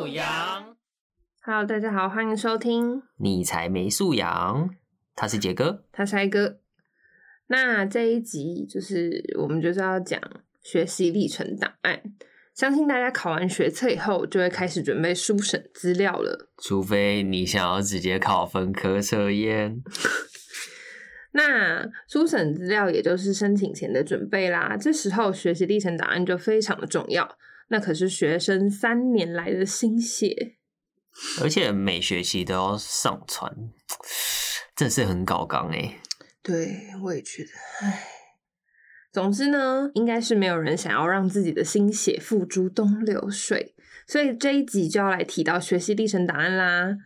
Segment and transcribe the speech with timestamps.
[0.00, 0.78] 素养。
[1.42, 4.70] Hello，大家好，欢迎收听，你才没素养。
[5.14, 6.58] 他是杰哥，他是一哥。
[7.48, 10.18] 那这一集就是我们就是要讲
[10.62, 12.00] 学习历程档案。
[12.54, 16.48] 相信大家考完学测以后，就会开始准备书审资料了。
[16.56, 19.82] 除非你想要直接考分科测验。
[21.32, 24.78] 那书审资料也就是申请前的准备啦。
[24.80, 27.36] 这时候学习历程档案就非常的重要，
[27.70, 30.56] 那可是学生三年来的心血。
[31.42, 33.52] 而且每学期都要上传，
[34.76, 35.98] 真是很搞纲哎。
[36.42, 37.50] 对，我也觉得，
[37.82, 38.06] 唉。
[39.12, 43.74] 总之呢，应该是没有人想要让自己的心血付诸东流水，
[44.06, 46.96] 所以这一集就要来提到学习历程档案啦。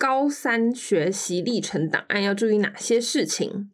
[0.00, 3.70] 高三学习历程档案要注意哪些事情，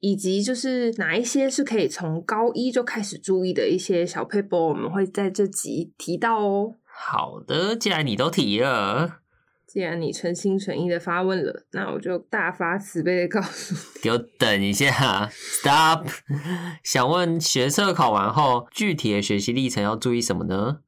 [0.00, 6.74] 以及就是哪一些是可以从高一就开始注意的一些小 paper，我们会在这集提到哦。
[6.84, 9.20] 好的，既然你都提了，
[9.66, 16.06] 既然你诚心诚意的发问了，那我就大发慈悲的告诉你， 给我等一下，stop。
[16.84, 20.80] 想问学测考完后，具体的学习历程要注意什么呢？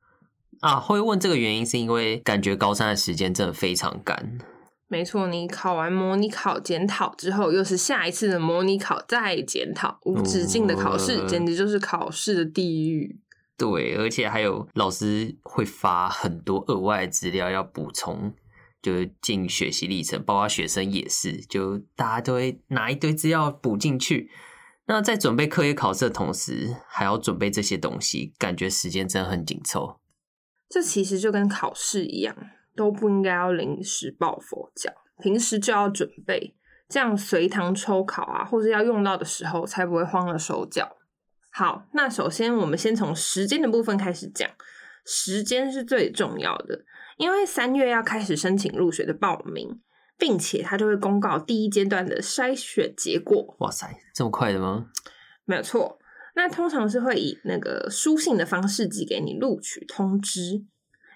[0.60, 4.36] 啊，会问这个原因是因为感觉高三的时间真的非常赶。
[4.92, 13.18] 没错，你考完模拟考检讨之后，又是下一次的模拟考再检讨，无止境的考试，嗯简直就是考试的地狱。
[13.56, 18.34] 对，而且还有老师会发很多额外的资料要补充，
[18.82, 24.30] 就是进学习历程，包括学生也是，就大家都会拿一堆资料补进去。
[24.88, 29.98] 那在准备课业考试的同时，还要准备这些东西，感觉时间真的很紧凑。
[30.68, 32.36] 这其实就跟考试一样，
[32.74, 36.54] 都不应该要临时抱佛脚，平时就要准备，
[36.88, 40.96] 这样随堂抽考啊，或者要用到的时候，才不会慌了手脚。
[41.50, 44.48] 好，那首先我们先从时间的部分开始讲，
[45.04, 46.84] 时间是最重要的，
[47.18, 49.80] 因为三月要开始申请入学的报名，
[50.16, 53.54] 并且他就会公告第一阶段的筛选结果。
[53.58, 54.86] 哇塞，这么快的吗？
[55.44, 55.98] 没有错，
[56.34, 60.64] 那通常是会以那个书信的方式寄给你录取通知。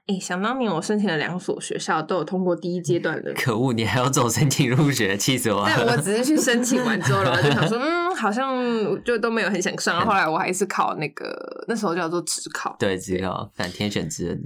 [0.06, 5.75] 诶，想当年我申请了两所学校，都有通过第一阶段的，可恶，你还要走申请入学，气死我了！
[5.77, 8.56] 但我只是去申请完之后，然后就想说， 嗯，好像
[9.03, 10.06] 就都没有很想上。
[10.06, 12.77] 后来我还是考那个那时候叫做职考。
[12.78, 14.41] 对，只考反天选之人。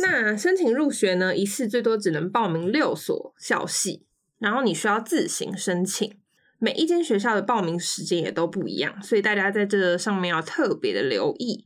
[0.00, 4.04] 那申请入学呢，一次最多只能报名六所校系，
[4.38, 6.12] 然后你需要自行申请。
[6.58, 11.64] 每一间学校的报名时间也都不一样，所以大家在这上面要特别的留意。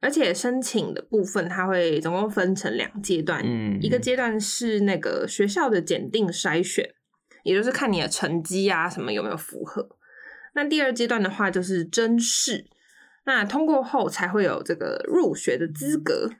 [0.00, 6.94] 而且申请的部分，它会总共分成两阶段，嗯一个阶段是那个学校的检定筛选，
[7.44, 9.88] 也就是看你的成绩啊什么有没有符合。
[10.54, 12.66] 那第二阶段的话就是甄试，
[13.24, 16.30] 那通过后才会有这个入学的资格。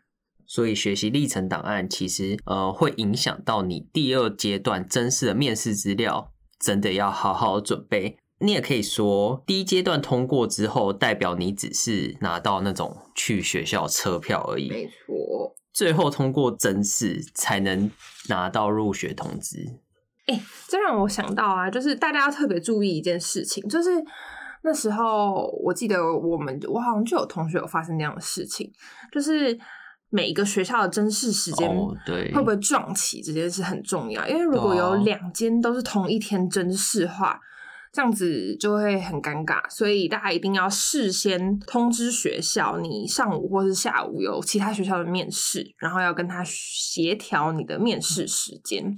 [0.47, 8.19] 所以学习历程档案其实呃会影响到你第二阶段真试的面试资料，真的要好好准备。
[8.43, 14.71] 你也可以说，第一阶段通过之后，代表你只是拿到那种去学校车票而已。
[14.71, 17.91] 没错，最后通过真试才能
[18.31, 19.59] 拿到入学通知。
[20.27, 23.91] 哎、这让我想到啊，就是大家要特别注意一件事情，就是
[24.63, 28.73] 那时候我记得我们我好像就有同学有发生那样的事情，
[29.13, 29.59] 就是
[30.09, 37.39] 每一个学校的甄试时间哦，对，会不会撞起这件事很重要，因为如果有两间都是同一天甄试的话。
[37.93, 48.97] 这样子就会很尴尬，所以大家一定要事先通知学校，你上午或是下午有其他学校的面试，然后要跟他协调你的面试时间，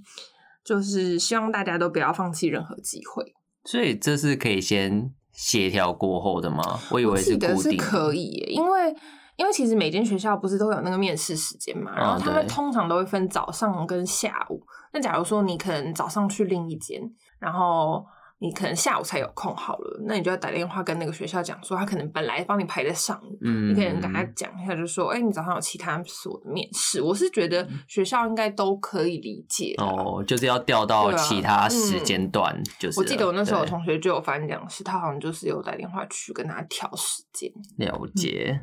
[0.62, 3.24] 就是希望大家都不要放弃任何机会。
[3.64, 6.78] 所以这是可以先协调过后的吗？
[6.90, 8.94] 我以为是固定的，可以耶，因为
[9.36, 14.62] 因为其实每间学校不是都有那个面试时间嘛，然后他们通常都会分早上跟下午。
[14.92, 17.00] 那假如说你可能早上去另一间，
[17.38, 18.04] 然后
[18.42, 27.00] 你可能下午才有空好了，那你就要打电话跟那个学校讲说，他可能本来帮你排在上午，嗯，你可能跟他讲一下，就说，哎、你早上有其他所的面试。
[27.00, 37.48] 我是觉得学校应该都可以理解哦，就是要调到其他时间段，就是我记得我那时候有同学就有发生这样事，他好像就是有打电话去跟他调时间。
[37.78, 38.62] 了解。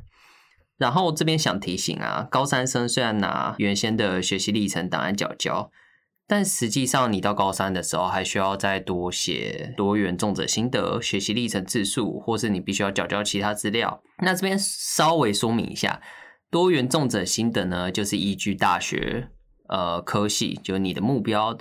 [0.77, 5.69] 然后这边想提醒啊，高三生虽然拿原先的学习历程档案缴交，
[6.31, 14.03] 但实际上你到高三的时候，还需要再多写多元重者心得、学习历程字数，或是你必须要缴交其他资料。
[14.19, 15.99] 那这边稍微说明一下，
[16.51, 19.29] 多元重者心得呢，就是依据大学
[19.69, 21.57] 呃科系，就你的目标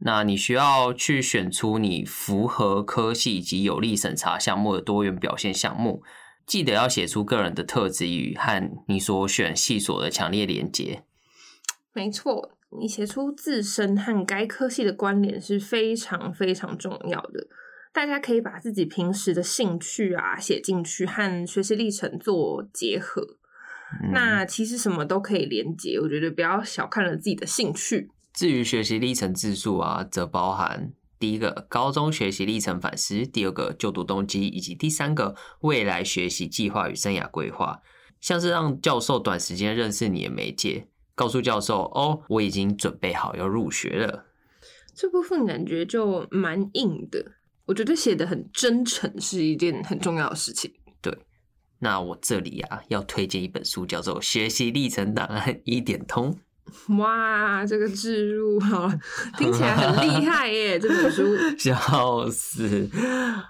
[0.00, 6.02] 那你需要去选出你符合科系以及有利审查项目的多元表现项目，
[6.46, 11.04] 记得要写出个人的特质与和你所选系所的强烈连结。
[11.96, 17.46] 没错，你写出自身和该科系的关联是非常非常重要的。
[17.94, 23.22] 大家可以把自己平时的兴趣啊写进去，和学习历程做结合。
[23.22, 28.10] 嗯那其实什么都可以连接，我觉得不要小看了自己的兴趣。
[28.34, 37.80] 至于学习历程字数啊，则包含第一个高中学习历程反思，第二个就读动机，以及第三个未来学习计划与生涯规划。
[38.20, 44.26] 像是让教授短时间认识你的媒介，告诉教授哦，我已经准备好要入学了。
[44.94, 47.32] 这部分感觉就蛮硬的，
[47.64, 50.72] 我觉得写的很真诚是一件很重要的事情。
[51.02, 51.12] 对
[51.80, 56.32] 那我这里啊，要推荐一本书，叫做《学习历程档案一点通》。
[56.98, 59.00] 哇，这个置入好了，
[59.38, 60.76] 听起来很厉害耶！
[60.80, 62.90] 这本书笑死！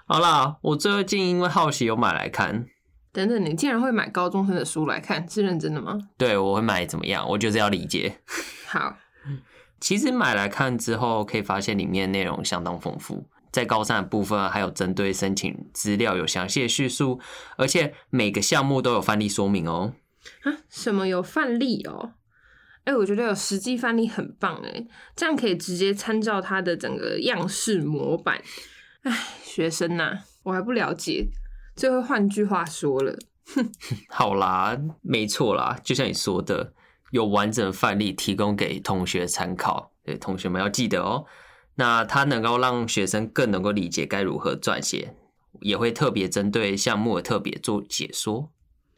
[0.05, 2.67] 好啦，我最近因为好奇有买来看，
[3.11, 5.97] 等等，你竟然会买高中生的书来看，是认真的吗？
[6.17, 7.27] 对我会买怎么样？
[7.29, 8.19] 我就是要理解。
[8.67, 8.97] 好，
[9.79, 17.19] 其实买来看之后，可以发现里面内容相当丰富，在高三的部分还有针对申请资料有详细的叙述，
[17.55, 19.93] 而且每个项目都有范例说明哦。
[20.43, 22.13] 啊，什么有范例哦？
[22.83, 28.41] 哎、我觉得有实际范例很棒哎，这样可以直接参照它的整个样式模板。
[29.01, 29.11] 哎，
[29.43, 31.27] 学生呐、我还不了解，
[31.77, 33.17] 这会换句话说了。
[34.09, 36.73] 好啦，没错啦，就像你说的，
[37.11, 41.25] 有完整范例提供给同学参考，对同学们要记得哦。
[41.75, 45.15] 那它能够让学生更能够理解该如何撰写，
[45.61, 48.51] 也会特别针对项目的特别做解说。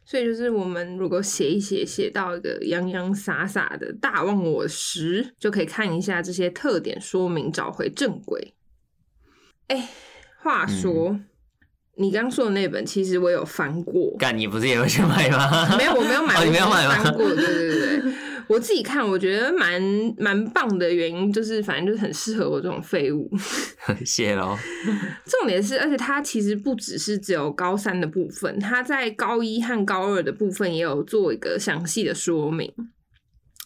[0.05, 8.55] 所以就是我们如果写一写，写到一个洋洋洒洒的大忘我时，就可以看一下这些特点说明，找回正轨。
[9.67, 9.89] 哎、
[10.41, 11.19] 话说，
[11.99, 15.67] 你刚说的那本，其实我有翻过，干，你不是也会去买吗？
[15.77, 16.95] 没有，我没有买，哦，你没有买吗？
[17.03, 18.13] 翻过，对对对对，
[18.47, 19.81] 我自己看，我觉得蛮
[20.17, 23.29] 蛮棒的原因就是，反正就是很适合我这种废物。
[24.05, 24.57] 谢喽。
[25.25, 32.71] 重点是，而且它其实不只是只有高三的部分，它在高一和高二的部分也有做一个详细的说明，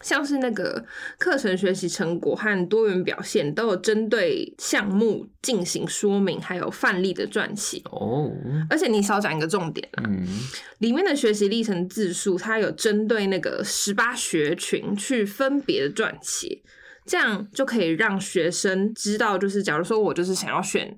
[0.04, 0.86] 像是那个
[1.18, 7.82] 课程学习成果和多元表现都有针对项目进行说明，还有范例的撰写。
[7.86, 8.30] 哦，
[8.70, 10.28] 而且你少讲一个重点啊，嗯，
[10.80, 16.62] 里面的学习历程字数，它有针对那个十八学群去分别的撰写，
[17.06, 20.94] 这样就可以让学生知道，就是假如说我就是想要选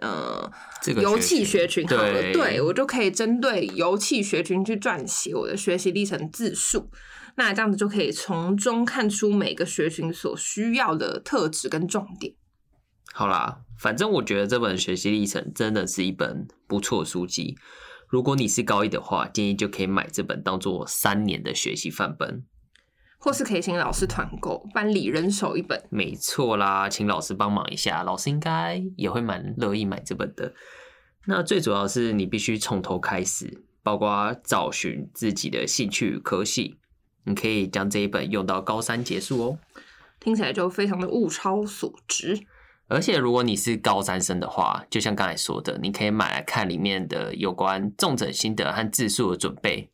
[0.00, 0.50] 呃
[0.82, 6.90] 这个油气学群好了，对对我就可以针对油气学群去撰写我的学习历程字数。
[7.38, 12.34] 那这样子就可以从中看出每个学群所需要的特质跟重点。
[13.12, 17.56] 好啦，反正我觉得这本学习历程真的是一本不错的书籍。
[18.08, 22.44] 如果你是高一的话，建议就可以买这本当做三年的学习范本。
[23.20, 25.80] 或是可以请老师团购，班里人手一本。
[25.90, 30.52] 没错啦，请老师帮忙一下，老师应该也会蛮乐意买这本的。
[31.26, 36.78] 那最主要是你必须从头开始，包括找寻自己的兴趣与科系，
[37.28, 39.58] 你可以将这一本用到高三结束哦。
[40.18, 42.46] 听起来就非常的物超所值。
[42.88, 49.90] 而且如果你是高三生的话，就像刚才说的，你可以买来看里面的有关重整心得和字数的准备，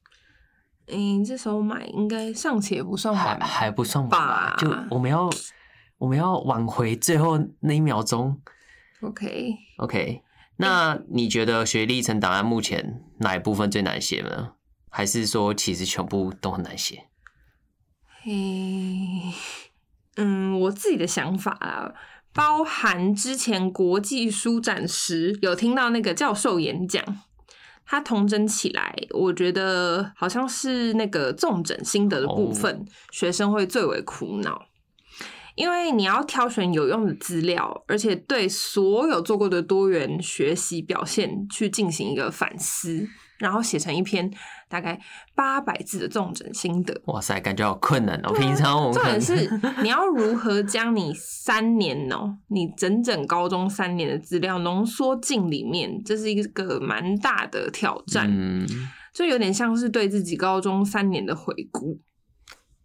[0.87, 4.56] 嗯，这时候买应该尚且不算还晚吧还不算晚吧？
[4.90, 5.28] 我们要
[5.99, 8.40] 我们要挽回最后那一秒钟。
[9.00, 10.23] OK，OK，
[10.59, 14.52] 那你觉得学历程档案目前哪一部分最难写呢？
[14.88, 17.09] 还是说其实全部都很难写？
[18.26, 18.33] 嘿，
[20.16, 21.93] 嗯，我自己的想法啊，
[22.33, 27.04] 包含之前国际书展时有听到那个教授演讲，
[27.85, 34.69] 他童真起来，我觉得好像是那个重整心得的部分，学生会最为苦恼。
[35.54, 43.07] 因为你要挑选有用的资料，而且对所有做过的多元学习表现去进行一个反思，
[43.44, 44.28] 然后写成一篇
[44.70, 44.98] 大概
[45.34, 46.98] 八百字的重整心得。
[47.04, 48.32] 哇塞，感觉好困难哦！
[48.32, 49.48] 平常我们重点是
[49.84, 58.66] 你要如何将你三年哦，你整整高中三年的资料浓缩进里面，这是一个蛮大的挑战，嗯，
[59.12, 62.00] 就有点像是对自己高中三年的回顾。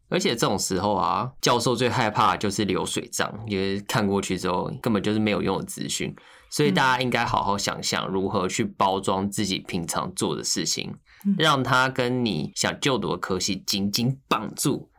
[0.10, 6.16] 而且这种时候啊，教授最害怕的就是流水账，因为看过去之后根本就是没有用的资讯，
[6.50, 14.90] 所以大家应该好好想想如何去包装自己平常做的事情，嗯让它跟你想就读的科系紧紧绑住。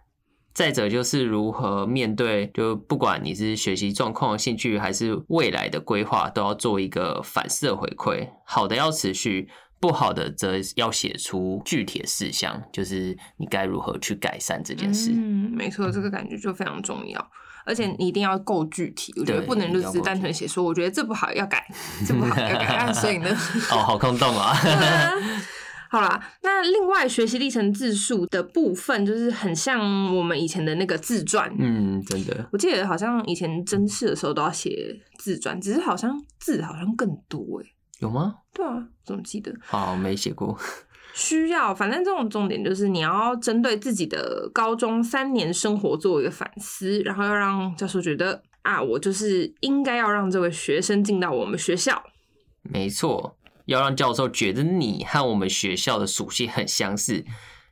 [0.52, 8.28] 再者就是如何面对，就不管你是学习状况、兴趣还是未来的规划，都要做一个反射回馈。
[8.44, 9.48] 好的要持续，
[9.80, 15.10] 不好的则要写出具体的事项，就是你该如何去改善这件事。
[15.12, 17.30] 嗯，没错，这个感觉就非常重要，
[17.64, 21.66] 而且你一定要够具体，我觉得不能就是单纯写说，我觉得这不好要改，
[22.06, 23.30] 这不好要改，啊所以呢，
[23.72, 24.54] 哦，好空洞啊！
[25.92, 31.52] 好啦，那另外学习历程字数的部分，就是很像我们以前的那个自传。
[31.58, 37.66] 嗯，真的，我记得好像以前真试的时候都要写自传，只是好像字好像更多哎。
[38.00, 38.34] 有吗？
[38.52, 39.54] 对啊，怎么记得？
[39.62, 40.58] 好，没写过。
[41.12, 52.02] 需要，反正这种重点就是你要针对自己的高中三年生活做一个反思，然后要让教授觉得啊，我就是应该要让这位学生进到我们学校。
[52.62, 57.24] 没错，要让教授觉得你和我们学校的属性很相似，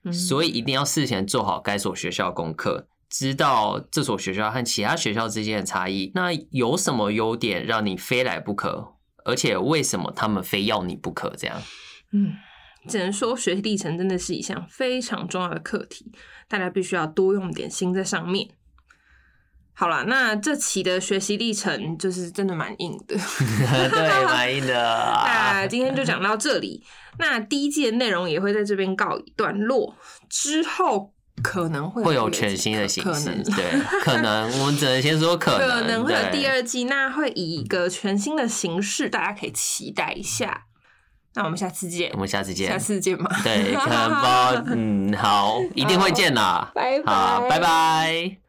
[0.03, 6.11] 嗯所以一定要事前做好该所学校的功课，知道这所学校和其他学校之间的差异。
[6.15, 8.95] 那有什么优点让你非来不可？
[9.29, 11.29] 而且为什么他们非要你不可？
[11.37, 11.61] 这样，
[12.13, 12.35] 嗯，
[12.89, 16.11] 只能说学习历程真的是一项非常重要的课题，
[16.49, 18.49] 大家必须要多用点心在上面。
[19.75, 23.15] 好了，那这期的学习历程就是真的蛮硬的。
[23.91, 24.75] 对，蛮硬的。
[24.75, 26.83] 那今天就讲到这里。
[27.19, 29.95] 那第一季的内容也会在这边告一段落，
[30.29, 40.65] 之后可能会会有全新的形式对，可能我们只能先说可能，可能会有第二季，那会以一个全新的形式，大家可以期待一下。
[41.35, 42.79] 那我们下次见我，们下次见下。
[42.79, 43.31] 次见嘛。
[43.45, 46.73] 对，可能不，嗯，好，一定会见啦。
[46.75, 48.48] 拜 拜好，拜拜。